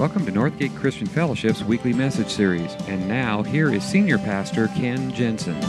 [0.00, 2.72] Welcome to Northgate Christian Fellowship's weekly message series.
[2.88, 5.60] And now, here is Senior Pastor Ken Jensen.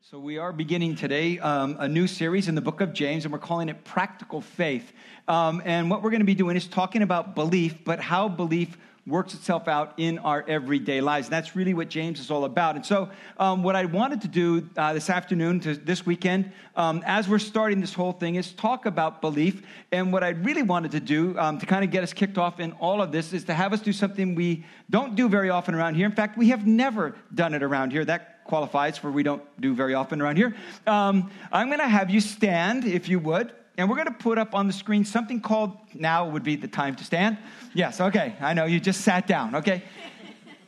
[0.00, 3.32] So, we are beginning today um, a new series in the book of James, and
[3.32, 4.92] we're calling it Practical Faith.
[5.28, 8.76] Um, and what we're going to be doing is talking about belief, but how belief
[9.06, 11.28] works itself out in our everyday lives.
[11.28, 12.74] And that's really what James is all about.
[12.74, 17.02] And so, um, what I wanted to do uh, this afternoon, to this weekend, um,
[17.06, 19.62] as we're starting this whole thing, is talk about belief.
[19.92, 22.58] And what I really wanted to do um, to kind of get us kicked off
[22.58, 25.74] in all of this is to have us do something we don't do very often
[25.74, 26.06] around here.
[26.06, 28.04] In fact, we have never done it around here.
[28.04, 30.54] That qualifies for we don't do very often around here.
[30.86, 33.52] Um, I'm going to have you stand, if you would.
[33.78, 36.68] And we're going to put up on the screen something called, now would be the
[36.68, 37.36] time to stand.
[37.74, 38.34] Yes, okay.
[38.40, 39.82] I know you just sat down, okay?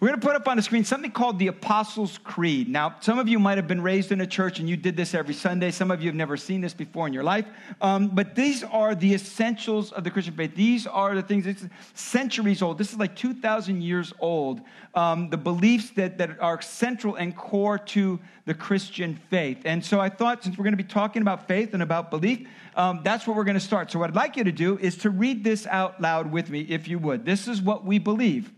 [0.00, 2.68] We're going to put up on the screen something called the Apostles' Creed.
[2.68, 5.12] Now, some of you might have been raised in a church and you did this
[5.12, 5.72] every Sunday.
[5.72, 7.46] Some of you have never seen this before in your life.
[7.80, 10.54] Um, but these are the essentials of the Christian faith.
[10.54, 12.78] These are the things, centuries old.
[12.78, 14.60] This is like 2,000 years old.
[14.94, 19.62] Um, the beliefs that, that are central and core to the Christian faith.
[19.64, 22.46] And so I thought, since we're going to be talking about faith and about belief,
[22.76, 23.90] um, that's what we're going to start.
[23.90, 26.60] So, what I'd like you to do is to read this out loud with me,
[26.60, 27.24] if you would.
[27.24, 28.52] This is what we believe.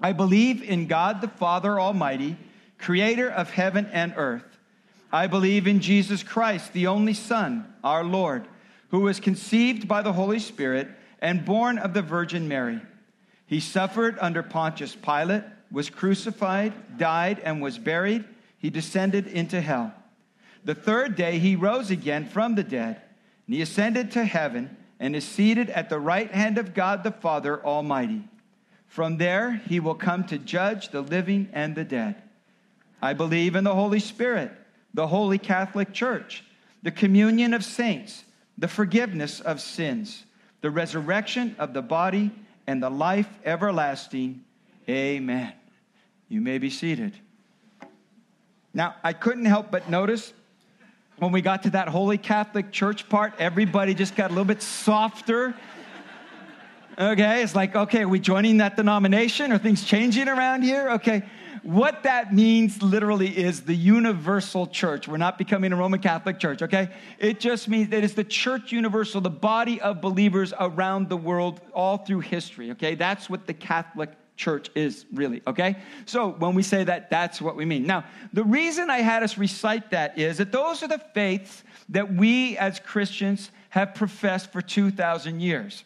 [0.00, 2.36] I believe in God the Father Almighty,
[2.78, 4.44] creator of heaven and earth.
[5.12, 8.46] I believe in Jesus Christ, the only Son, our Lord,
[8.90, 10.88] who was conceived by the Holy Spirit
[11.20, 12.80] and born of the Virgin Mary.
[13.46, 18.24] He suffered under Pontius Pilate, was crucified, died, and was buried.
[18.58, 19.94] He descended into hell.
[20.64, 23.00] The third day he rose again from the dead,
[23.46, 27.12] and he ascended to heaven and is seated at the right hand of God the
[27.12, 28.24] Father Almighty.
[28.86, 32.22] From there, he will come to judge the living and the dead.
[33.02, 34.52] I believe in the Holy Spirit,
[34.94, 36.44] the Holy Catholic Church,
[36.82, 38.24] the communion of saints,
[38.56, 40.24] the forgiveness of sins,
[40.62, 42.30] the resurrection of the body,
[42.66, 44.42] and the life everlasting.
[44.88, 45.52] Amen.
[46.28, 47.12] You may be seated.
[48.72, 50.32] Now, I couldn't help but notice
[51.18, 54.62] when we got to that Holy Catholic Church part, everybody just got a little bit
[54.62, 55.54] softer
[56.98, 59.52] Okay, it's like, okay, are we joining that denomination?
[59.52, 60.90] Are things changing around here?
[60.92, 61.22] Okay.
[61.62, 65.08] What that means literally is the universal church.
[65.08, 66.90] We're not becoming a Roman Catholic church, okay?
[67.18, 71.60] It just means that it's the church universal, the body of believers around the world
[71.74, 72.94] all through history, okay?
[72.94, 75.76] That's what the Catholic church is really, okay?
[76.04, 77.84] So when we say that, that's what we mean.
[77.84, 82.14] Now, the reason I had us recite that is that those are the faiths that
[82.14, 85.82] we as Christians have professed for 2,000 years.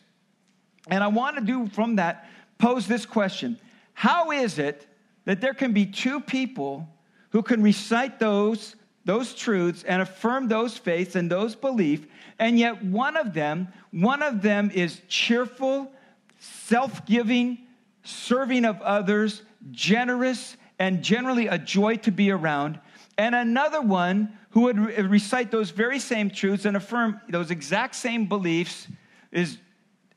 [0.88, 3.58] And I want to do from that pose this question.
[3.94, 4.86] How is it
[5.24, 6.88] that there can be two people
[7.30, 12.06] who can recite those, those truths and affirm those faiths and those beliefs,
[12.38, 15.92] and yet one of them, one of them is cheerful,
[16.38, 17.58] self-giving,
[18.02, 22.80] serving of others, generous, and generally a joy to be around,
[23.18, 24.78] and another one who would
[25.10, 28.88] recite those very same truths and affirm those exact same beliefs
[29.30, 29.58] is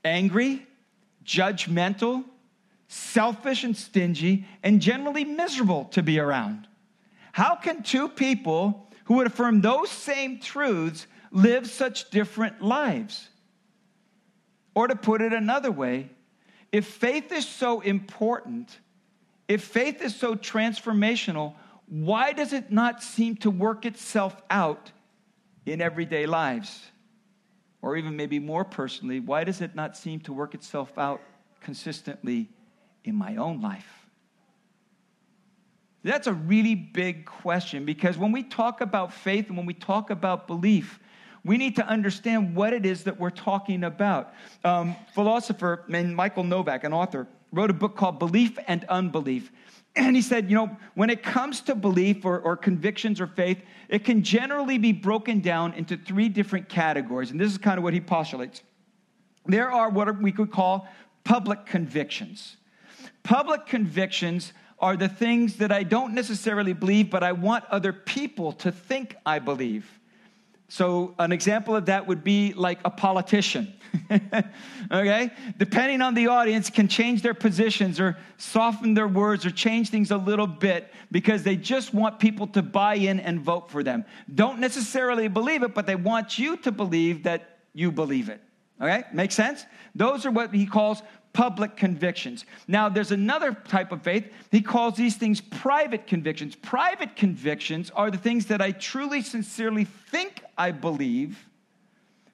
[0.03, 0.65] angry,
[1.25, 2.23] judgmental,
[2.87, 6.67] selfish and stingy, and generally miserable to be around.
[7.31, 13.27] How can two people who would affirm those same truths live such different lives?
[14.75, 16.09] Or to put it another way,
[16.71, 18.79] if faith is so important,
[19.47, 21.53] if faith is so transformational,
[21.87, 24.91] why does it not seem to work itself out
[25.65, 26.91] in everyday lives?
[27.83, 31.21] Or even maybe more personally, why does it not seem to work itself out
[31.59, 32.49] consistently
[33.03, 34.07] in my own life?
[36.01, 40.09] That's a really big question because when we talk about faith and when we talk
[40.09, 40.99] about belief,
[41.43, 44.33] we need to understand what it is that we're talking about.
[44.63, 49.51] Um, philosopher Michael Novak, an author, wrote a book called Belief and Unbelief.
[49.95, 53.61] And he said, you know, when it comes to belief or, or, convictions or faith,
[53.89, 57.29] it can generally be broken down into three different categories.
[57.29, 58.63] And this is kind of what he postulates.
[59.45, 60.87] There are what we could call
[61.23, 62.57] public convictions.
[63.21, 68.51] Public convictions are the things that I don't necessarily believe, but I want other people
[68.53, 69.99] to think I believe.
[70.73, 73.71] So, an example of that would be like a politician.
[74.91, 75.29] okay?
[75.59, 80.09] Depending on the audience, can change their positions or soften their words or change things
[80.09, 84.03] a little bit because they just want people to buy in and vote for them.
[84.33, 88.41] Don't necessarily believe it, but they want you to believe that you believe it.
[88.81, 89.03] Okay?
[89.13, 89.67] Make sense?
[89.93, 91.03] Those are what he calls
[91.33, 92.45] public convictions.
[92.67, 94.25] Now, there's another type of faith.
[94.49, 96.55] He calls these things private convictions.
[96.55, 101.47] Private convictions are the things that I truly, sincerely think I believe,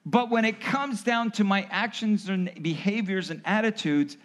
[0.06, 4.16] But when it comes down to my actions and behaviors and attitudes,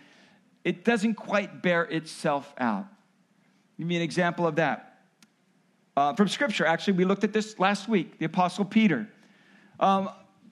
[0.64, 2.88] it doesn't quite bear itself out.
[3.78, 5.00] Give me an example of that.
[5.98, 9.08] Uh, from Scripture, actually, we looked at this last week, the Apostle Peter.
[9.80, 10.10] Um,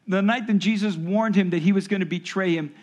[0.07, 2.74] the night that Jesus warned him that he was going to betray him,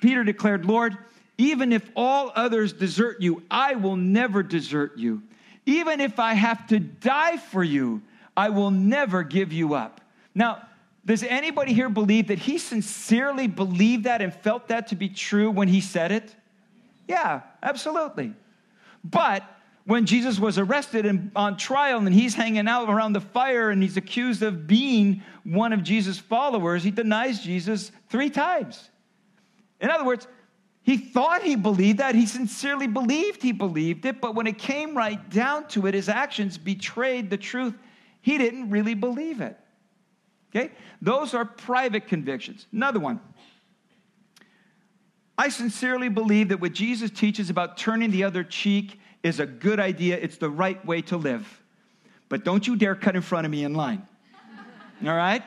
[0.00, 0.96] Peter declared, Lord,
[1.36, 5.22] even if all others desert you, I will never desert you.
[5.66, 8.02] Even if I have to die for you,
[8.36, 10.00] I will never give you up.
[10.34, 10.62] Now,
[11.06, 15.50] does anybody here believe that he sincerely believed that and felt that to be true
[15.50, 16.34] when he said it?
[17.06, 18.32] Yeah, absolutely.
[19.04, 19.44] But
[19.84, 23.82] when Jesus was arrested and on trial and he's hanging out around the fire and
[23.82, 28.88] he's accused of being one of Jesus' followers, he denies Jesus three times.
[29.80, 30.26] In other words,
[30.82, 32.14] he thought he believed that.
[32.14, 36.08] He sincerely believed he believed it, but when it came right down to it, his
[36.08, 37.74] actions betrayed the truth.
[38.24, 39.54] He didn't really believe it.
[40.48, 40.72] Okay?
[41.02, 42.66] Those are private convictions.
[42.72, 43.20] Another one.
[45.36, 49.78] I sincerely believe that what Jesus teaches about turning the other cheek is a good
[49.78, 50.16] idea.
[50.16, 51.62] It's the right way to live.
[52.30, 54.08] But don't you dare cut in front of me in line.
[55.04, 55.42] All right?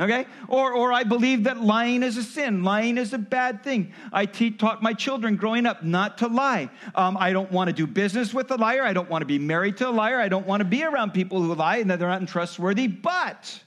[0.00, 0.26] Okay?
[0.46, 2.62] Or, or I believe that lying is a sin.
[2.62, 3.92] Lying is a bad thing.
[4.12, 6.70] I te- taught my children growing up not to lie.
[6.94, 8.84] Um, I don't want to do business with a liar.
[8.84, 10.20] I don't want to be married to a liar.
[10.20, 12.86] I don't want to be around people who lie and that they're not trustworthy.
[12.86, 13.60] But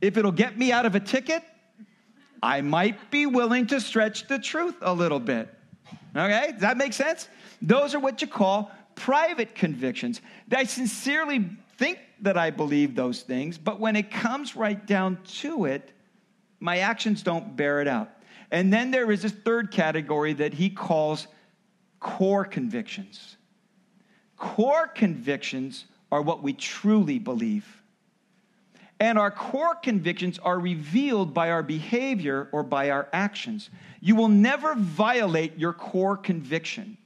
[0.00, 1.42] if it'll get me out of a ticket,
[2.42, 5.48] I might be willing to stretch the truth a little bit.
[6.16, 6.52] Okay?
[6.52, 7.28] Does that make sense?
[7.62, 10.20] Those are what you call private convictions.
[10.50, 15.66] I sincerely think that I believe those things, but when it comes right down to
[15.66, 15.90] it,
[16.60, 18.10] my actions don't bear it out.
[18.50, 21.26] And then there is this third category that he calls
[22.00, 23.36] core convictions.
[24.36, 27.82] Core convictions are what we truly believe.
[28.98, 33.68] And our core convictions are revealed by our behavior or by our actions.
[34.00, 36.96] You will never violate your core conviction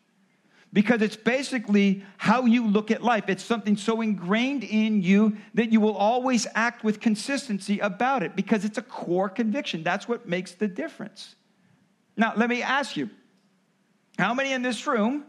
[0.73, 3.25] because it's basically how you look at life.
[3.29, 8.37] It's something so ingrained in you that you will always act with consistency about it
[8.37, 9.83] because it's a core conviction.
[9.83, 11.35] That's what makes the difference.
[12.17, 13.11] Now, let me ask you
[14.19, 15.25] how many in this room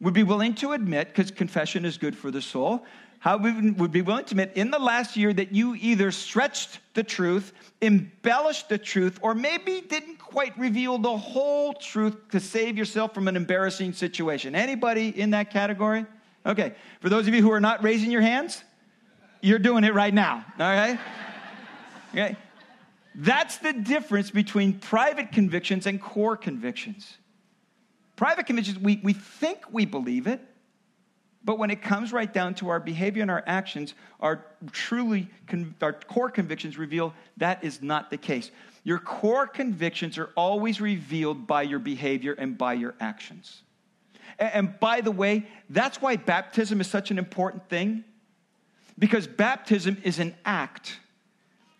[0.00, 2.84] would be willing to admit, because confession is good for the soul,
[3.20, 6.80] how we would be willing to admit in the last year that you either stretched
[6.94, 7.52] the truth,
[7.82, 13.28] embellished the truth, or maybe didn't quite reveal the whole truth to save yourself from
[13.28, 14.54] an embarrassing situation.
[14.54, 16.06] Anybody in that category?
[16.46, 16.74] Okay.
[17.00, 18.64] For those of you who are not raising your hands,
[19.42, 20.44] you're doing it right now.
[20.58, 20.98] All right?
[22.12, 22.36] Okay.
[23.14, 27.18] That's the difference between private convictions and core convictions.
[28.16, 30.40] Private convictions, we, we think we believe it,
[31.44, 35.28] but when it comes right down to our behavior and our actions, our truly
[35.80, 38.50] our core convictions reveal that is not the case.
[38.84, 43.62] Your core convictions are always revealed by your behavior and by your actions.
[44.38, 48.04] And by the way, that's why baptism is such an important thing
[48.98, 50.98] because baptism is an act.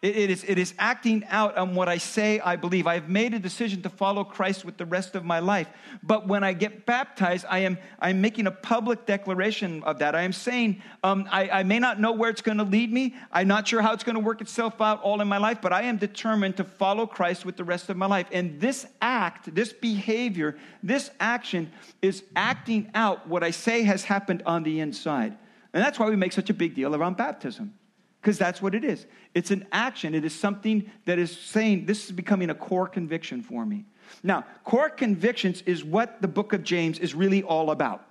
[0.02, 2.86] It, it, is, it is acting out on what I say I believe.
[2.86, 5.68] I have made a decision to follow Christ with the rest of my life.
[6.02, 10.14] But when I get baptized, I am I'm making a public declaration of that.
[10.14, 13.14] I am saying, um, I, I may not know where it's going to lead me.
[13.30, 15.70] I'm not sure how it's going to work itself out all in my life, but
[15.70, 18.26] I am determined to follow Christ with the rest of my life.
[18.32, 24.44] And this act, this behavior, this action is acting out what I say has happened
[24.46, 25.36] on the inside.
[25.74, 27.74] And that's why we make such a big deal around baptism
[28.20, 29.06] because that's what it is.
[29.34, 33.42] It's an action, it is something that is saying, This is becoming a core conviction
[33.42, 33.84] for me.
[34.22, 38.04] Now, core convictions is what the book of James is really all about.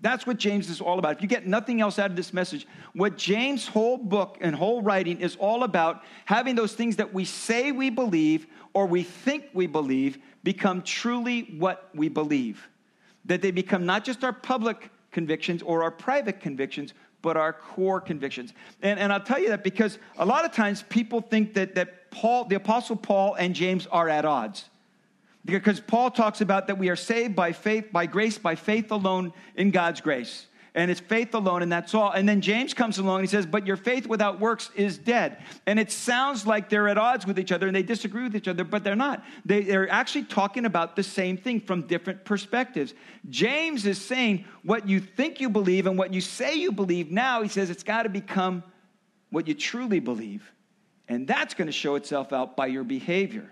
[0.00, 1.16] That's what James is all about.
[1.16, 4.82] If you get nothing else out of this message, what James' whole book and whole
[4.82, 9.44] writing is all about having those things that we say we believe or we think
[9.54, 12.68] we believe become truly what we believe.
[13.26, 18.00] That they become not just our public convictions or our private convictions, but our core
[18.00, 18.52] convictions.
[18.82, 22.10] And, and I'll tell you that because a lot of times people think that, that
[22.10, 24.68] Paul, the Apostle Paul and James are at odds.
[25.44, 29.32] Because Paul talks about that we are saved by faith, by grace, by faith alone
[29.56, 32.12] in God's grace and it's faith alone, and that's all.
[32.12, 35.36] And then James comes along and he says, But your faith without works is dead.
[35.66, 38.48] And it sounds like they're at odds with each other and they disagree with each
[38.48, 39.22] other, but they're not.
[39.44, 42.94] They, they're actually talking about the same thing from different perspectives.
[43.28, 47.42] James is saying, What you think you believe and what you say you believe now,
[47.42, 48.62] he says, it's got to become
[49.30, 50.50] what you truly believe.
[51.08, 53.50] And that's going to show itself out by your behavior.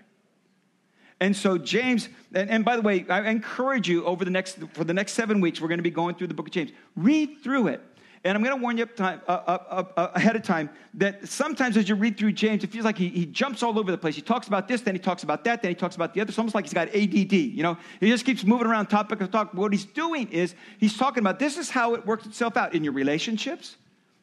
[1.21, 4.83] And so James, and, and, by the way, I encourage you over the next for
[4.83, 6.71] the next seven weeks, we're going to be going through the book of James.
[6.95, 7.79] Read through it
[8.23, 11.27] And I'm going to warn you up time, uh, uh, uh, ahead of time that
[11.27, 13.99] sometimes as you read through James, it feels like he, he jumps all over the
[13.99, 14.15] place.
[14.15, 16.29] He talks about this, then he talks about that, then he talks about the other.
[16.29, 17.33] It's almost like he's got ADD.
[17.33, 19.53] You know, he just keeps moving around topic to talk.
[19.53, 22.83] What he's doing is he's talking about this is how it works itself out in
[22.83, 23.77] your relationships,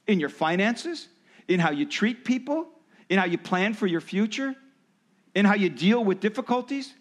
[0.08, 1.06] in your finances,
[1.46, 2.66] in how you treat people,
[3.08, 4.56] in how you plan for your future,
[5.38, 6.94] in how you deal with difficulties.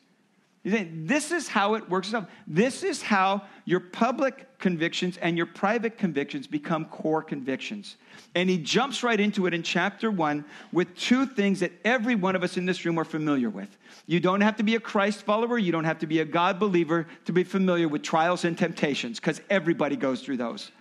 [0.63, 2.25] This is how it works itself.
[2.46, 7.96] This is how your public convictions and your private convictions become core convictions.
[8.36, 12.36] And he jumps right into it in chapter one with two things that every one
[12.36, 13.75] of us in this room are familiar with.
[14.06, 16.60] You don't have to be a Christ follower, you don't have to be a God
[16.60, 20.72] believer to be familiar with trials and temptations, because everybody goes through those.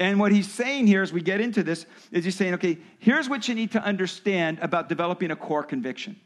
[0.00, 3.28] And what he's saying here as we get into this is he's saying, okay, here's
[3.28, 6.16] what you need to understand about developing a core conviction.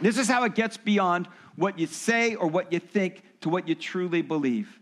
[0.00, 3.68] This is how it gets beyond what you say or what you think to what
[3.68, 4.78] you truly believe.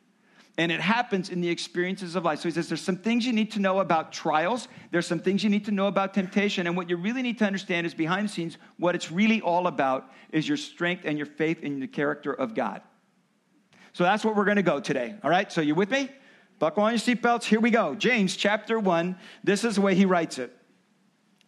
[0.57, 2.41] And it happens in the experiences of life.
[2.41, 5.45] So he says there's some things you need to know about trials, there's some things
[5.45, 8.29] you need to know about temptation, and what you really need to understand is behind
[8.29, 11.87] the scenes, what it's really all about is your strength and your faith in the
[11.87, 12.83] character of God.
[13.93, 15.15] So that's what we're going to go today.
[15.23, 15.51] All right?
[15.51, 16.11] So you with me?
[16.59, 17.45] Buckle on your seatbelts.
[17.45, 17.95] Here we go.
[17.95, 19.17] James chapter 1.
[19.45, 20.58] This is the way he writes it.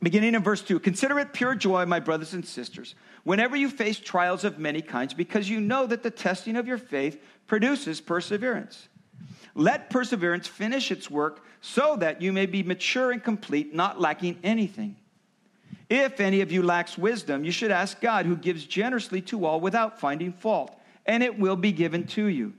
[0.02, 3.98] Beginning in verse 2 Consider it pure joy, my brothers and sisters whenever you face
[3.98, 8.88] trials of many kinds, because you know that the testing of your faith produces perseverance.
[9.54, 14.38] Let perseverance finish its work so that you may be mature and complete, not lacking
[14.42, 14.96] anything.
[15.88, 19.60] If any of you lacks wisdom, you should ask God, who gives generously to all
[19.60, 22.54] without finding fault, and it will be given to you.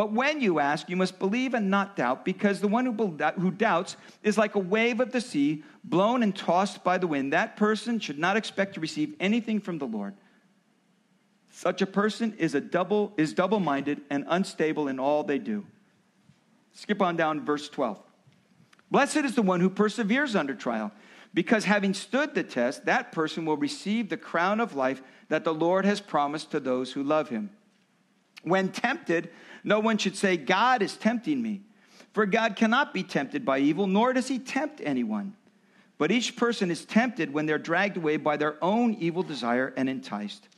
[0.00, 2.92] But when you ask, you must believe and not doubt, because the one who,
[3.38, 7.34] who doubts is like a wave of the sea, blown and tossed by the wind.
[7.34, 10.14] That person should not expect to receive anything from the Lord.
[11.50, 15.66] Such a person is a double is double-minded and unstable in all they do.
[16.72, 18.02] Skip on down verse 12.
[18.90, 20.92] Blessed is the one who perseveres under trial,
[21.34, 25.52] because having stood the test, that person will receive the crown of life that the
[25.52, 27.50] Lord has promised to those who love him.
[28.42, 29.28] When tempted,
[29.64, 31.62] no one should say, God is tempting me.
[32.12, 35.34] For God cannot be tempted by evil, nor does he tempt anyone.
[35.96, 39.88] But each person is tempted when they're dragged away by their own evil desire and
[39.88, 40.48] enticed.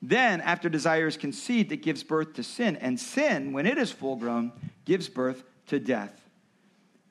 [0.00, 2.76] Then, after desire is conceived, it gives birth to sin.
[2.76, 4.52] And sin, when it is full grown,
[4.84, 6.20] gives birth to death.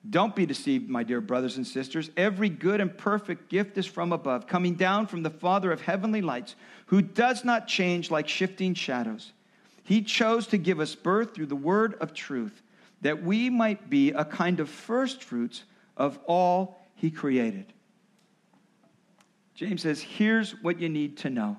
[0.10, 2.10] Don't be deceived, my dear brothers and sisters.
[2.18, 6.22] Every good and perfect gift is from above, coming down from the Father of heavenly
[6.22, 6.56] lights,
[6.88, 9.32] who does not change like shifting shadows.
[9.84, 12.62] He chose to give us birth through the word of truth,
[13.02, 15.64] that we might be a kind of first fruits
[15.98, 17.66] of all he created.
[19.56, 21.58] James says, here's what you need to know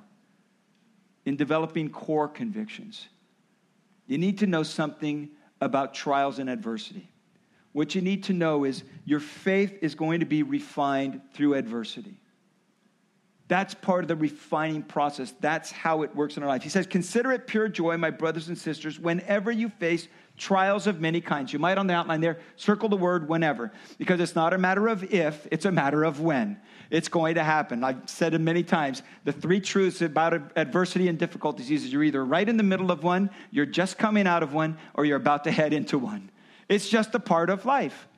[1.25, 3.07] in developing core convictions.
[4.07, 7.09] You need to know something about trials and adversity.
[7.73, 12.17] What you need to know is your faith is going to be refined through adversity.
[13.47, 15.35] That's part of the refining process.
[15.41, 16.63] That's how it works in our life.
[16.63, 21.01] He says, Consider it pure joy, my brothers and sisters, whenever you face trials of
[21.01, 21.53] many kinds.
[21.53, 24.89] You might on the outline there circle the word whenever, because it's not a matter
[24.89, 26.59] of if, it's a matter of when.
[26.91, 27.85] It's going to happen.
[27.85, 29.03] I've said it many times.
[29.25, 33.03] The three truths about adversity and difficulties is you're either right in the middle of
[33.03, 36.31] one, you're just coming out of one, or you're about to head into one.
[36.69, 38.09] It's just a part of life.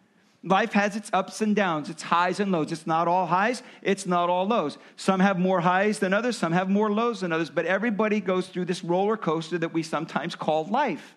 [0.46, 2.70] Life has its ups and downs, its highs and lows.
[2.70, 4.78] It's not all highs, it's not all lows.
[4.94, 8.46] Some have more highs than others, some have more lows than others, but everybody goes
[8.46, 11.16] through this roller coaster that we sometimes call life.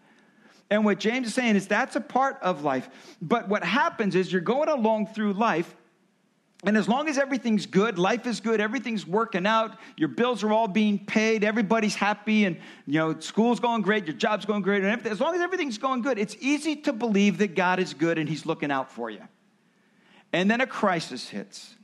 [0.72, 2.90] And what James is saying is that's a part of life.
[3.22, 5.76] But what happens is you're going along through life
[6.66, 10.52] and as long as everything's good, life is good, everything's working out, your bills are
[10.52, 14.82] all being paid, everybody's happy, and you know, school's going great, your job's going great,
[14.82, 17.94] and everything, as long as everything's going good, it's easy to believe that God is
[17.94, 19.22] good and He's looking out for you.
[20.34, 21.76] And then a crisis hits,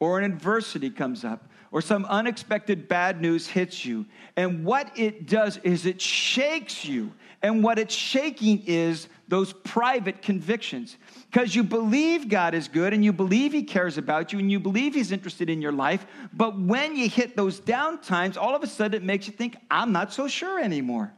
[0.00, 4.04] or an adversity comes up, or some unexpected bad news hits you.
[4.36, 7.12] And what it does is it shakes you.
[7.40, 10.96] And what it's shaking is those private convictions
[11.30, 14.60] because you believe God is good and you believe He cares about you and you
[14.60, 16.06] believe He's interested in your life.
[16.32, 19.56] But when you hit those down times, all of a sudden it makes you think,
[19.70, 21.12] I'm not so sure anymore.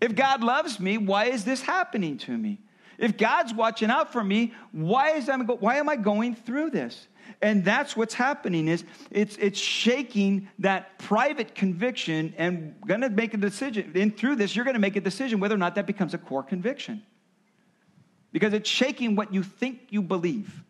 [0.00, 2.60] If God loves me, why is this happening to me?
[2.98, 7.08] If God's watching out for me, why, is I, why am I going through this?
[7.42, 13.34] And that's what's happening is it's, it's shaking that private conviction and going to make
[13.34, 13.92] a decision.
[13.94, 16.18] And through this, you're going to make a decision whether or not that becomes a
[16.18, 17.02] core conviction
[18.32, 20.62] because it's shaking what you think you believe.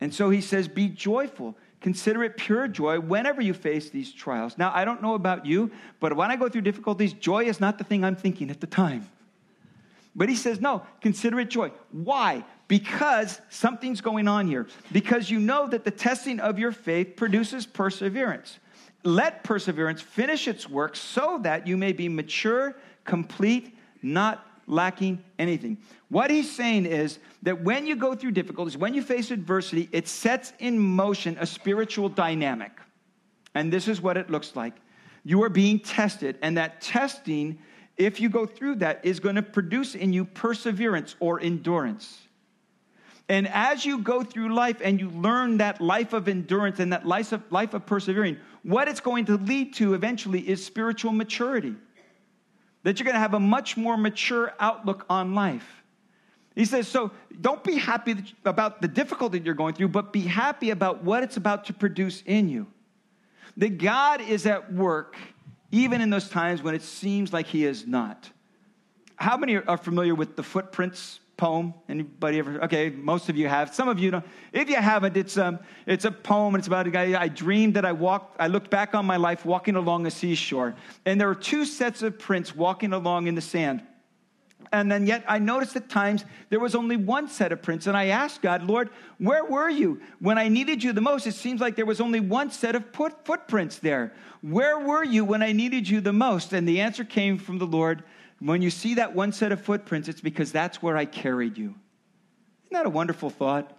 [0.00, 1.56] And so he says, Be joyful.
[1.80, 4.58] Consider it pure joy whenever you face these trials.
[4.58, 7.78] Now, I don't know about you, but when I go through difficulties, joy is not
[7.78, 9.08] the thing I'm thinking at the time.
[10.14, 11.70] But he says, no, consider it joy.
[11.92, 12.44] Why?
[12.68, 14.66] Because something's going on here.
[14.92, 18.58] Because you know that the testing of your faith produces perseverance.
[19.04, 25.78] Let perseverance finish its work so that you may be mature, complete, not lacking anything.
[26.08, 30.08] What he's saying is that when you go through difficulties, when you face adversity, it
[30.08, 32.72] sets in motion a spiritual dynamic.
[33.54, 34.74] And this is what it looks like.
[35.24, 37.58] You are being tested, and that testing
[37.96, 42.18] if you go through that, is going to produce in you perseverance or endurance.
[43.28, 47.06] And as you go through life and you learn that life of endurance and that
[47.06, 51.74] life of, life of persevering, what it's going to lead to eventually is spiritual maturity.
[52.84, 55.82] That you're going to have a much more mature outlook on life.
[56.54, 60.70] He says, so don't be happy about the difficulty you're going through, but be happy
[60.70, 62.66] about what it's about to produce in you.
[63.56, 65.16] That God is at work
[65.72, 68.30] even in those times when it seems like he is not.
[69.16, 71.74] How many are familiar with the Footprints poem?
[71.88, 72.62] Anybody ever?
[72.64, 73.74] Okay, most of you have.
[73.74, 74.24] Some of you don't.
[74.52, 76.54] If you haven't, it's, um, it's a poem.
[76.54, 77.20] It's about a guy.
[77.20, 80.74] I dreamed that I walked, I looked back on my life walking along a seashore.
[81.04, 83.82] And there were two sets of prints walking along in the sand.
[84.72, 87.86] And then yet I noticed at times there was only one set of prints.
[87.86, 90.00] And I asked God, Lord, where were you?
[90.18, 92.84] When I needed you the most, it seems like there was only one set of
[92.92, 94.12] footprints there.
[94.40, 96.52] Where were you when I needed you the most?
[96.52, 98.02] And the answer came from the Lord.
[98.40, 101.74] When you see that one set of footprints, it's because that's where I carried you.
[102.66, 103.72] Isn't that a wonderful thought?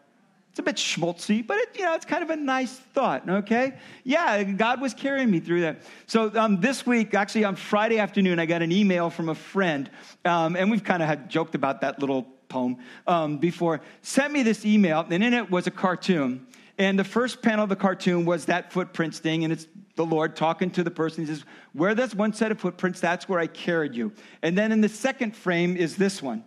[0.50, 3.76] It's a bit schmaltzy, but it, you know, it's kind of a nice thought, okay?
[4.04, 5.84] Yeah, God was carrying me through that.
[6.08, 9.88] So um, this week, actually on Friday afternoon, I got an email from a friend,
[10.26, 13.82] um, and we've kind of had joked about that little poem um, before.
[14.02, 16.48] Sent me this email, and in it was a cartoon.
[16.80, 20.36] And the first panel of the cartoon was that footprints thing, and it's the Lord
[20.36, 21.25] talking to the person.
[21.25, 24.13] He says, Where there's one set of footprints, that's where I carried you.
[24.42, 26.46] And then in the second frame is this one.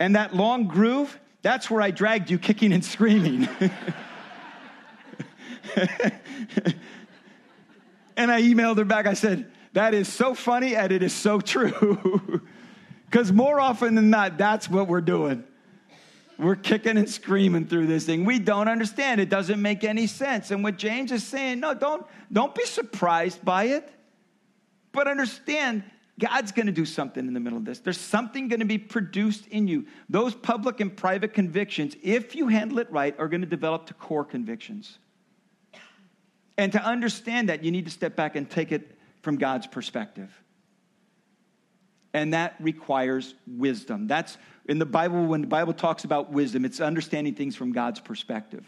[0.00, 3.48] And that long groove, that's where I dragged you kicking and screaming.
[8.16, 9.06] and I emailed her back.
[9.06, 12.42] I said, That is so funny and it is so true.
[13.08, 15.44] Because more often than not, that's what we're doing.
[16.38, 18.24] We're kicking and screaming through this thing.
[18.24, 19.20] We don't understand.
[19.20, 20.50] It doesn't make any sense.
[20.50, 23.90] And what James is saying, no, don't, don't be surprised by it,
[24.92, 25.82] but understand
[26.18, 27.78] God's going to do something in the middle of this.
[27.78, 29.86] There's something going to be produced in you.
[30.08, 33.94] Those public and private convictions, if you handle it right, are going to develop to
[33.94, 34.98] core convictions.
[36.58, 40.30] And to understand that, you need to step back and take it from God's perspective.
[42.16, 44.06] And that requires wisdom.
[44.06, 48.00] That's in the Bible, when the Bible talks about wisdom, it's understanding things from God's
[48.00, 48.64] perspective.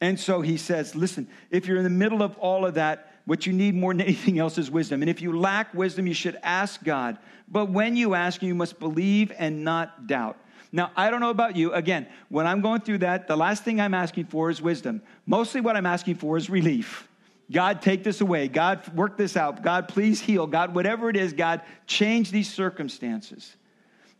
[0.00, 3.46] And so he says, listen, if you're in the middle of all of that, what
[3.46, 5.02] you need more than anything else is wisdom.
[5.02, 7.18] And if you lack wisdom, you should ask God.
[7.48, 10.38] But when you ask, you must believe and not doubt.
[10.70, 11.72] Now, I don't know about you.
[11.72, 15.02] Again, when I'm going through that, the last thing I'm asking for is wisdom.
[15.26, 17.08] Mostly what I'm asking for is relief.
[17.50, 18.48] God, take this away.
[18.48, 19.62] God, work this out.
[19.62, 20.46] God, please heal.
[20.46, 23.56] God, whatever it is, God, change these circumstances.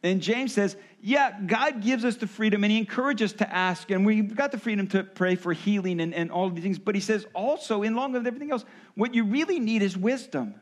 [0.02, 3.90] And James says, yeah, God gives us the freedom and he encourages us to ask,
[3.90, 6.78] and we've got the freedom to pray for healing and, and all of these things.
[6.78, 8.64] But he says also, in along with everything else,
[8.94, 10.54] what you really need is wisdom.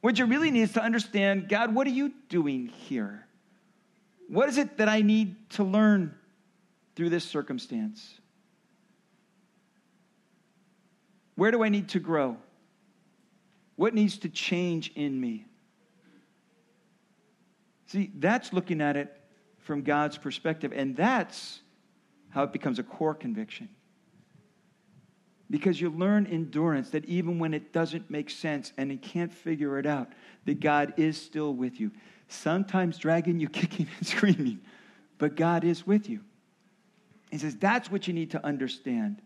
[0.00, 3.26] What you really need is to understand, God, what are you doing here?
[4.28, 6.14] What is it that I need to learn
[6.96, 8.17] through this circumstance?
[11.38, 12.36] Where do I need to grow?
[13.76, 15.44] What needs to change in me?
[17.86, 19.16] See, that's looking at it
[19.58, 21.60] from God's perspective, and that's
[22.30, 23.68] how it becomes a core conviction.
[25.48, 29.78] Because you learn endurance that even when it doesn't make sense and you can't figure
[29.78, 30.08] it out,
[30.44, 31.92] that God is still with you.
[32.26, 34.58] Sometimes dragging you, kicking and screaming,
[35.18, 36.18] but God is with you.
[37.30, 39.22] He says that's what you need to understand.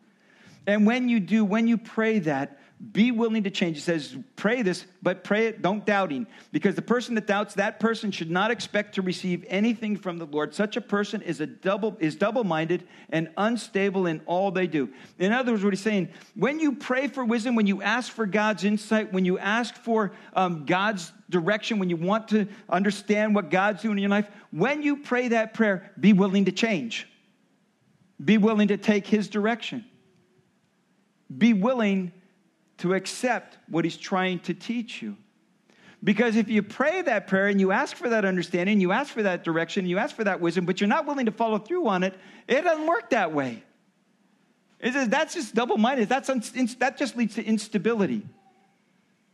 [0.66, 2.58] And when you do, when you pray that,
[2.92, 3.76] be willing to change.
[3.76, 6.26] He says, pray this, but pray it, don't doubting.
[6.50, 10.26] Because the person that doubts, that person should not expect to receive anything from the
[10.26, 10.52] Lord.
[10.52, 14.88] Such a person is a double is double-minded and unstable in all they do.
[15.20, 18.26] In other words, what he's saying, when you pray for wisdom, when you ask for
[18.26, 23.48] God's insight, when you ask for um, God's direction, when you want to understand what
[23.48, 27.06] God's doing in your life, when you pray that prayer, be willing to change.
[28.22, 29.84] Be willing to take his direction.
[31.38, 32.12] Be willing
[32.78, 35.16] to accept what he's trying to teach you.
[36.04, 39.22] Because if you pray that prayer and you ask for that understanding, you ask for
[39.22, 42.02] that direction, you ask for that wisdom, but you're not willing to follow through on
[42.02, 42.14] it,
[42.48, 43.62] it doesn't work that way.
[44.80, 46.08] It says that's just double minded.
[46.08, 48.26] That's that just leads to instability.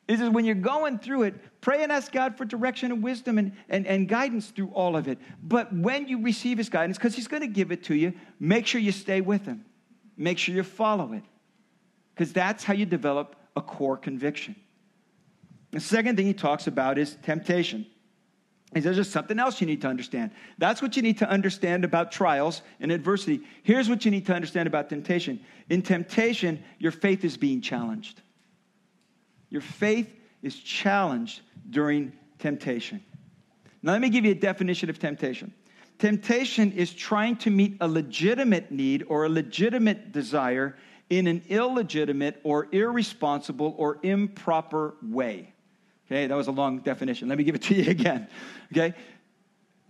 [0.06, 3.36] He says, when you're going through it, pray and ask God for direction and wisdom
[3.36, 5.18] and, and, and guidance through all of it.
[5.42, 8.66] But when you receive His guidance, because He's going to give it to you, make
[8.66, 9.66] sure you stay with Him.
[10.16, 11.22] Make sure you follow it.
[12.18, 14.56] Because that's how you develop a core conviction.
[15.70, 17.86] The second thing He talks about is temptation.
[18.74, 20.32] He says there's something else you need to understand.
[20.58, 23.42] That's what you need to understand about trials and adversity.
[23.62, 25.38] Here's what you need to understand about temptation.
[25.70, 28.20] In temptation, your faith is being challenged.
[29.48, 33.00] Your faith is challenged during temptation.
[33.80, 35.54] Now, let me give you a definition of temptation.
[36.00, 40.76] Temptation is trying to meet a legitimate need or a legitimate desire
[41.10, 45.52] in an illegitimate or irresponsible or improper way.
[46.06, 47.28] Okay, that was a long definition.
[47.28, 48.28] Let me give it to you again.
[48.72, 48.94] Okay?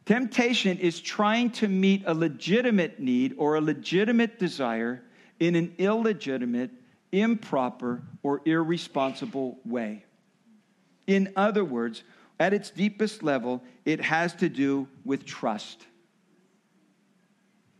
[0.06, 5.02] Temptation is trying to meet a legitimate need or a legitimate desire
[5.38, 6.70] in an illegitimate
[7.12, 10.04] improper, or irresponsible way.
[11.06, 12.02] In other words,
[12.38, 15.86] at its deepest level, it has to do with trust.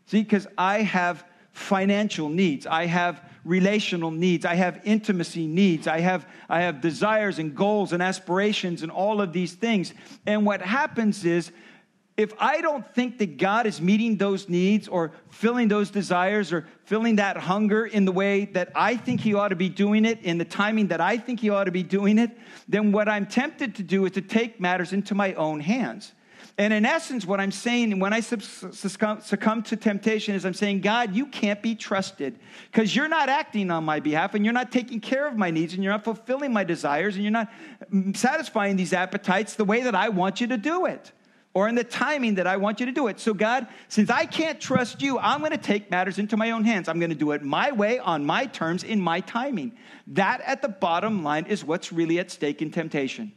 [0.07, 6.00] See, because I have financial needs, I have relational needs, I have intimacy needs, I
[6.00, 9.94] have, I have desires and goals and aspirations and all of these things.
[10.26, 11.50] And what happens is
[12.18, 16.66] if I don't think that God is meeting those needs or filling those desires or
[16.84, 20.20] filling that hunger in the way that I think He ought to be doing it,
[20.22, 23.24] in the timing that I think He ought to be doing it, then what I'm
[23.24, 26.12] tempted to do is to take matters into my own hands.
[26.59, 31.14] And in essence, what I'm saying when I succumb to temptation is I'm saying, God,
[31.14, 32.37] you can't be trusted
[32.73, 35.75] because you're not acting on my behalf and you're not taking care of my needs
[35.75, 37.49] and you're not fulfilling my desires and you're not
[37.92, 41.12] mm, satisfying these appetites the way that I want you to do it
[41.55, 43.21] or in the timing that I want you to do it.
[43.21, 46.64] So, God, since I can't trust you, I'm going to take matters into my own
[46.64, 46.88] hands.
[46.88, 49.79] I'm going to do it my way, on my terms, in my timing.
[50.09, 53.33] That, at the bottom line, is what's really at stake in temptation.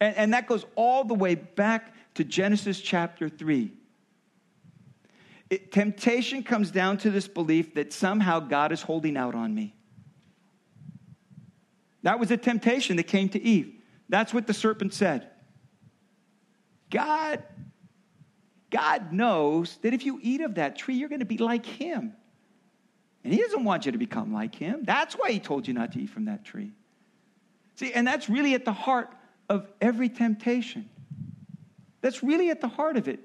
[0.00, 3.70] And, and that goes all the way back to Genesis chapter 3.
[5.50, 9.76] It, temptation comes down to this belief that somehow God is holding out on me.
[12.02, 13.72] That was a temptation that came to Eve.
[14.08, 15.28] That's what the serpent said.
[16.90, 17.44] God,
[18.70, 22.14] God knows that if you eat of that tree, you're going to be like him.
[23.22, 24.82] And he doesn't want you to become like him.
[24.82, 26.72] That's why he told you not to eat from that tree.
[27.76, 29.14] See, and that's really at the heart
[29.48, 30.90] of every temptation.
[32.00, 33.20] That's really at the heart of it.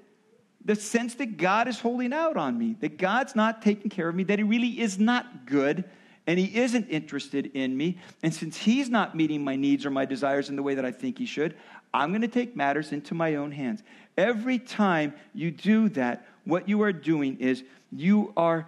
[0.64, 4.14] The sense that God is holding out on me, that God's not taking care of
[4.14, 5.84] me, that he really is not good,
[6.26, 7.98] and he isn't interested in me.
[8.22, 10.90] And since he's not meeting my needs or my desires in the way that I
[10.90, 11.54] think he should,
[11.92, 13.82] I'm going to take matters into my own hands.
[14.16, 18.66] Every time you do that, what you are doing is you are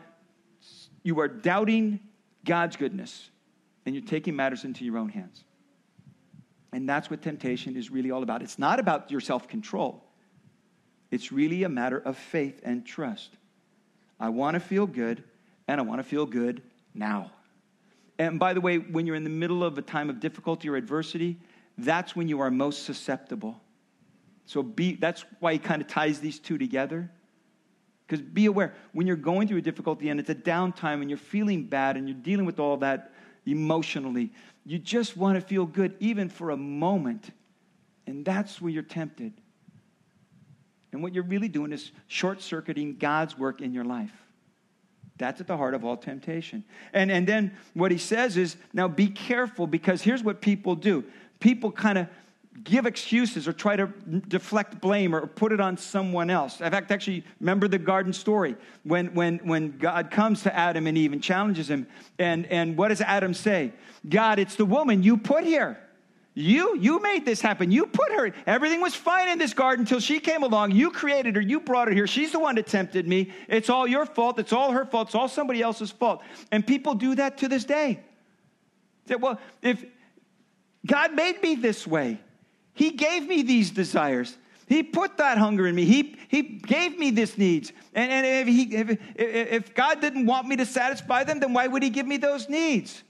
[1.02, 2.00] you are doubting
[2.44, 3.30] God's goodness
[3.84, 5.44] and you're taking matters into your own hands.
[6.76, 8.42] And that's what temptation is really all about.
[8.42, 10.04] It's not about your self-control.
[11.10, 13.30] It's really a matter of faith and trust.
[14.20, 15.24] I want to feel good
[15.66, 16.60] and I want to feel good
[16.92, 17.30] now.
[18.18, 20.76] And by the way, when you're in the middle of a time of difficulty or
[20.76, 21.38] adversity,
[21.78, 23.58] that's when you are most susceptible.
[24.44, 27.10] So be, that's why he kind of ties these two together.
[28.06, 31.16] Because be aware, when you're going through a difficulty and it's a downtime and you're
[31.16, 33.14] feeling bad and you're dealing with all that
[33.46, 34.32] emotionally,
[34.64, 37.30] you just want to feel good even for a moment.
[38.06, 39.32] And that's where you're tempted.
[40.92, 44.12] And what you're really doing is short circuiting God's work in your life.
[45.18, 46.64] That's at the heart of all temptation.
[46.92, 51.04] And, and then what he says is now be careful because here's what people do
[51.40, 52.08] people kind of
[52.64, 53.86] give excuses or try to
[54.28, 56.60] deflect blame or put it on someone else.
[56.60, 60.96] In fact, actually, remember the garden story when, when, when God comes to Adam and
[60.96, 61.86] Eve and challenges him.
[62.18, 63.72] And, and what does Adam say?
[64.08, 65.78] God, it's the woman you put here.
[66.38, 67.70] You, you made this happen.
[67.70, 68.30] You put her.
[68.46, 70.72] Everything was fine in this garden until she came along.
[70.72, 71.40] You created her.
[71.40, 72.06] You brought her here.
[72.06, 73.32] She's the one that tempted me.
[73.48, 74.38] It's all your fault.
[74.38, 75.08] It's all her fault.
[75.08, 76.20] It's all somebody else's fault.
[76.52, 78.00] And people do that to this day.
[79.08, 79.82] Say, well, if
[80.84, 82.20] God made me this way,
[82.76, 84.36] He gave me these desires.
[84.66, 85.86] He put that hunger in me.
[85.86, 87.72] He, he gave me these needs.
[87.94, 91.68] And, and if, he, if, if God didn't want me to satisfy them, then why
[91.68, 93.02] would He give me those needs?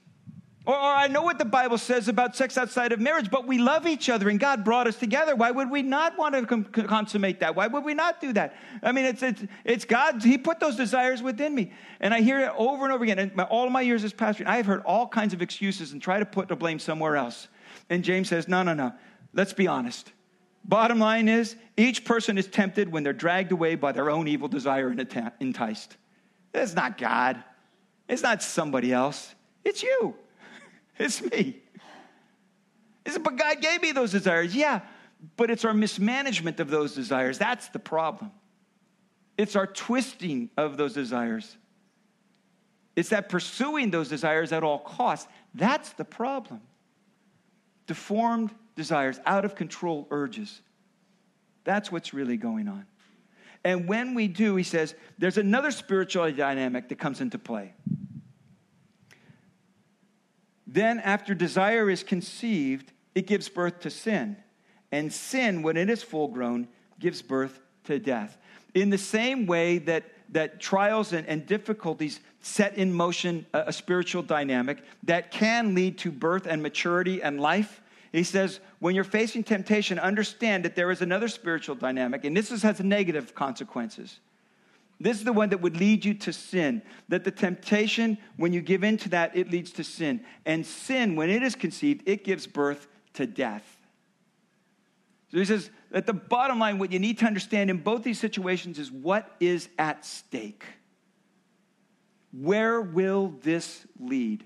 [0.66, 3.58] Or, or, I know what the Bible says about sex outside of marriage, but we
[3.58, 5.34] love each other and God brought us together.
[5.34, 7.56] Why would we not want to consummate that?
[7.56, 8.54] Why would we not do that?
[8.84, 10.22] I mean, it's, it's, it's God.
[10.22, 11.72] He put those desires within me.
[12.00, 13.18] And I hear it over and over again.
[13.18, 16.20] And all my years as pastor, I have heard all kinds of excuses and try
[16.20, 17.48] to put the blame somewhere else.
[17.90, 18.92] And James says, no, no, no.
[19.36, 20.12] Let's be honest.
[20.64, 24.48] Bottom line is, each person is tempted when they're dragged away by their own evil
[24.48, 24.98] desire and
[25.38, 25.96] enticed.
[26.52, 27.44] It's not God.
[28.08, 29.34] It's not somebody else.
[29.64, 30.14] It's you.
[30.98, 31.60] It's me.
[33.06, 34.56] Said, But God gave me those desires.
[34.56, 34.80] Yeah,
[35.36, 37.36] but it's our mismanagement of those desires.
[37.36, 38.32] That's the problem.
[39.36, 41.54] It's our twisting of those desires.
[42.96, 45.28] It's that pursuing those desires at all costs.
[45.54, 46.62] That's the problem.
[47.86, 50.60] Deformed desires, out of control urges.
[51.64, 52.86] That's what's really going on.
[53.64, 57.74] And when we do, he says, there's another spiritual dynamic that comes into play.
[60.68, 64.36] Then, after desire is conceived, it gives birth to sin.
[64.92, 66.68] And sin, when it is full grown,
[67.00, 68.36] gives birth to death.
[68.74, 73.72] In the same way that, that trials and, and difficulties set in motion a, a
[73.72, 77.80] spiritual dynamic that can lead to birth and maturity and life,
[78.12, 82.50] he says, when you're facing temptation, understand that there is another spiritual dynamic, and this
[82.50, 84.20] is, has negative consequences.
[84.98, 86.80] This is the one that would lead you to sin.
[87.08, 90.24] That the temptation, when you give in to that, it leads to sin.
[90.46, 93.76] And sin, when it is conceived, it gives birth to death.
[95.30, 98.18] So he says, at the bottom line, what you need to understand in both these
[98.18, 100.64] situations is what is at stake.
[102.32, 104.44] Where will this lead?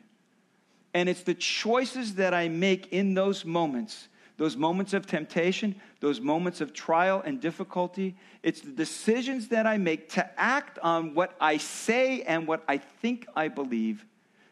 [0.94, 6.20] And it's the choices that I make in those moments, those moments of temptation, those
[6.20, 8.16] moments of trial and difficulty.
[8.42, 12.78] It's the decisions that I make to act on what I say and what I
[12.78, 14.04] think I believe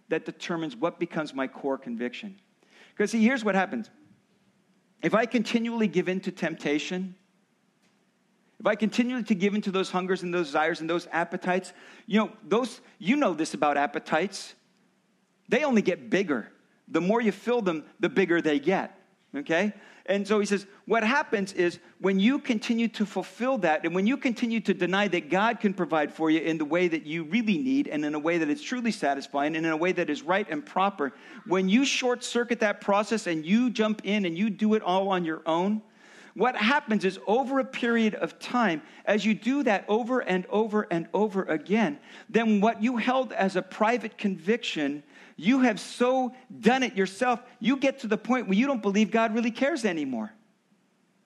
[0.09, 2.39] that determines what becomes my core conviction.
[2.91, 3.91] Because, see, here's what happens
[5.03, 7.15] if I continually give in to temptation,
[8.59, 11.73] if I continue to give in to those hungers and those desires and those appetites,
[12.07, 14.55] you know, those, you know this about appetites.
[15.49, 16.51] They only get bigger.
[16.89, 18.99] The more you fill them, the bigger they get.
[19.35, 19.73] Okay?
[20.07, 24.07] And so he says, what happens is when you continue to fulfill that, and when
[24.07, 27.25] you continue to deny that God can provide for you in the way that you
[27.25, 30.09] really need, and in a way that is truly satisfying, and in a way that
[30.09, 31.13] is right and proper,
[31.47, 35.11] when you short circuit that process and you jump in and you do it all
[35.11, 35.83] on your own,
[36.33, 40.87] what happens is over a period of time, as you do that over and over
[40.91, 41.99] and over again,
[42.31, 45.03] then what you held as a private conviction
[45.39, 49.13] you have so done it yourself, you get to the point where you don't believe
[49.13, 50.33] God really cares anymore.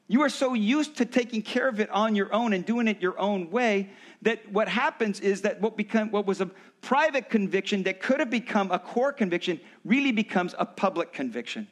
[0.07, 3.01] You are so used to taking care of it on your own and doing it
[3.01, 3.89] your own way
[4.21, 6.51] that what happens is that what, become, what was a
[6.83, 11.67] private conviction that could have become a core conviction really becomes a public conviction.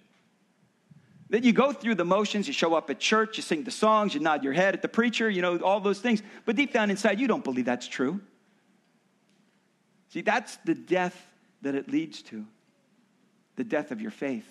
[1.29, 4.15] That you go through the motions, you show up at church, you sing the songs,
[4.15, 6.23] you nod your head at the preacher, you know, all those things.
[6.47, 8.23] But deep down inside, you don't believe that's true.
[10.09, 11.27] See, that's the death
[11.63, 12.45] that it leads to
[13.57, 14.49] the death of your faith,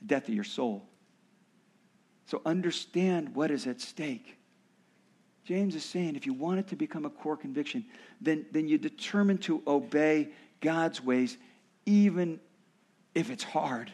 [0.00, 0.84] the death of your soul.
[2.26, 4.36] So understand what is at stake.
[5.44, 7.84] James is saying if you want it to become a core conviction,
[8.20, 10.28] then, then you determine to obey
[10.60, 11.36] God's ways,
[11.86, 12.38] even
[13.14, 13.90] if it's hard.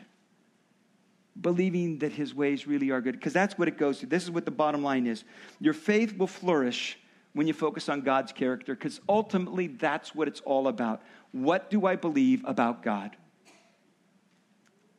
[1.40, 3.12] Believing that his ways really are good.
[3.12, 4.06] Because that's what it goes to.
[4.06, 5.24] This is what the bottom line is.
[5.60, 6.98] Your faith will flourish
[7.36, 11.02] when you focus on God's character, because ultimately that's what it's all about.
[11.32, 13.14] What do I believe about God?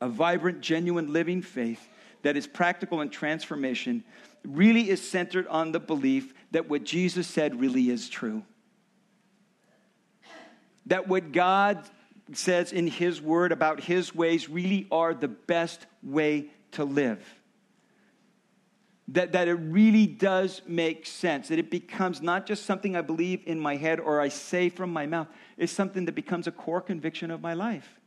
[0.00, 1.88] A vibrant, genuine, living faith
[2.22, 4.04] that is practical and transformation
[4.46, 8.44] really is centered on the belief that what Jesus said really is true.
[10.86, 11.82] That what God
[12.34, 17.37] says in His Word about His ways really are the best way to live
[19.08, 23.42] that, that it really does make sense, that it becomes not just something I believe
[23.46, 26.82] in my head or I say from my mouth, it's something that becomes a core
[26.82, 27.98] conviction of my life.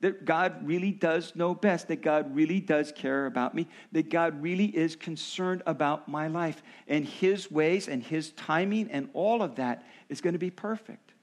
[0.00, 4.42] That God really does know best, that God really does care about me, that God
[4.42, 9.54] really is concerned about my life, and His ways and His timing and all of
[9.54, 11.14] that is going to be perfect.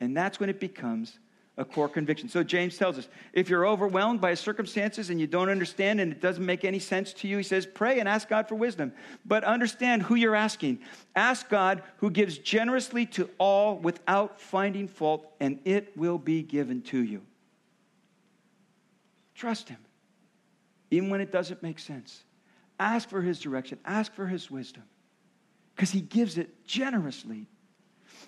[0.00, 1.18] And that's when it becomes
[1.58, 2.28] a core conviction.
[2.28, 6.20] So James tells us if you're overwhelmed by circumstances and you don't understand and it
[6.20, 8.92] doesn't make any sense to you, he says, pray and ask God for wisdom.
[9.26, 10.78] But understand who you're asking.
[11.16, 16.80] Ask God who gives generously to all without finding fault, and it will be given
[16.82, 17.22] to you.
[19.34, 19.78] Trust Him,
[20.90, 22.22] even when it doesn't make sense.
[22.78, 24.84] Ask for His direction, ask for His wisdom,
[25.74, 27.46] because He gives it generously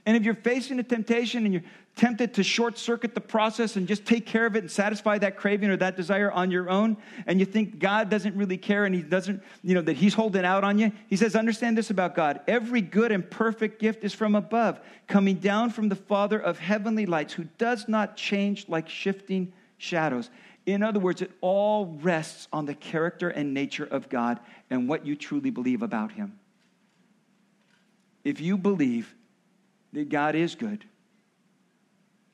[0.07, 1.63] and if you're facing a temptation and you're
[1.97, 5.37] tempted to short circuit the process and just take care of it and satisfy that
[5.37, 8.95] craving or that desire on your own, and you think God doesn't really care and
[8.95, 12.15] He doesn't, you know, that He's holding out on you, He says, understand this about
[12.15, 12.41] God.
[12.47, 17.07] Every good and perfect gift is from above, coming down from the Father of heavenly
[17.07, 20.31] lights, who does not change like shifting shadows.
[20.67, 25.05] In other words, it all rests on the character and nature of God and what
[25.05, 26.39] you truly believe about Him.
[28.25, 29.15] If you believe
[29.93, 30.85] that God is good,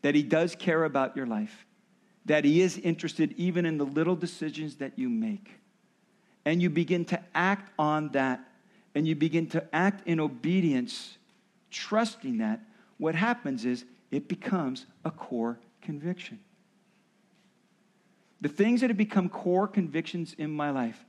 [0.02, 1.66] that He does care about your life,
[2.24, 5.50] that He is interested even in the little decisions that you make.
[6.44, 8.40] And you begin to act on that,
[8.94, 11.18] and you begin to act in obedience,
[11.70, 12.60] trusting that,
[12.98, 16.38] what happens is it becomes a core conviction.
[18.40, 21.04] The things that have become core convictions in my life,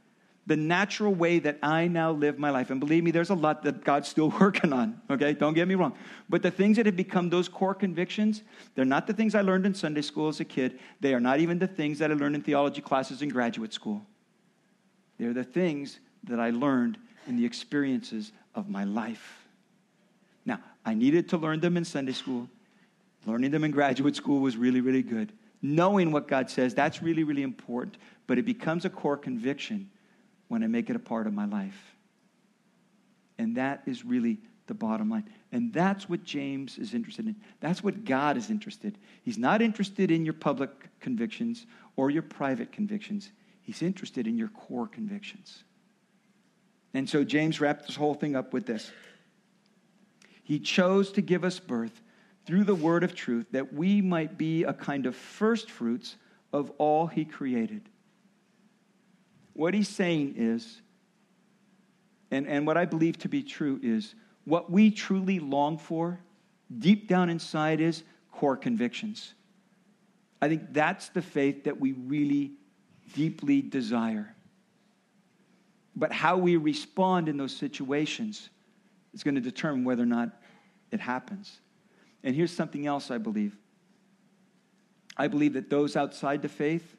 [0.48, 3.64] the natural way that I now live my life, and believe me, there's a lot
[3.64, 5.34] that God's still working on, okay?
[5.34, 5.94] Don't get me wrong.
[6.30, 9.66] But the things that have become those core convictions, they're not the things I learned
[9.66, 10.80] in Sunday school as a kid.
[11.02, 14.06] They are not even the things that I learned in theology classes in graduate school.
[15.20, 19.46] They're the things that I learned in the experiences of my life.
[20.46, 22.48] Now, I needed to learn them in Sunday school.
[23.26, 25.34] Learning them in graduate school was really, really good.
[25.62, 27.98] Knowing what God says, that's really, really important.
[28.28, 29.90] But it becomes a core conviction
[30.48, 31.96] when I make it a part of my life.
[33.38, 35.30] And that is really the bottom line.
[35.52, 37.36] And that's what James is interested in.
[37.60, 38.98] That's what God is interested.
[39.24, 43.32] He's not interested in your public convictions or your private convictions.
[43.62, 45.64] He's interested in your core convictions.
[46.94, 48.92] And so James wrapped this whole thing up with this.
[50.44, 52.02] He chose to give us birth
[52.46, 56.16] through the word of truth that we might be a kind of first fruits
[56.54, 57.90] of all he created.
[59.58, 60.82] What he's saying is,
[62.30, 64.13] and, and what I believe to be true is,
[64.46, 66.20] what we truly long for
[66.78, 69.34] deep down inside is core convictions.
[70.43, 72.52] I think that's the faith that we really
[73.15, 74.36] deeply desire.
[75.96, 78.52] But how we respond in those situations
[79.15, 80.39] is going to determine whether or not
[80.91, 81.62] it happens.
[82.24, 83.58] And here's something else I believe
[85.17, 86.96] I believe that those outside the faith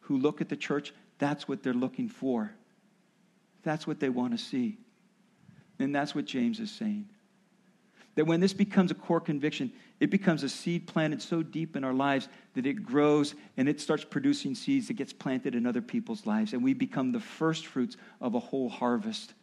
[0.00, 2.52] who look at the church, that's what they're looking for.
[3.62, 4.78] That's what they want to see.
[5.78, 7.08] And that's what James is saying.
[8.14, 11.84] That when this becomes a core conviction, it becomes a seed planted so deep in
[11.84, 15.82] our lives that it grows and it starts producing seeds that gets planted in other
[15.82, 16.52] people's lives.
[16.52, 19.34] And we become the first fruits of a whole harvest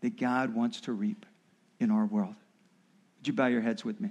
[0.00, 1.26] that God wants to reap
[1.78, 2.34] in our world.
[3.18, 4.10] Would you bow your heads with me?